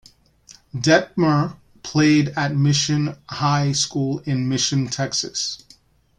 [0.73, 5.63] Detmer played at Mission High School, in Mission, Texas.